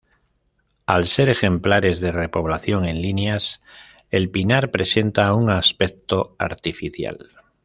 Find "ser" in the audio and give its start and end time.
1.05-1.29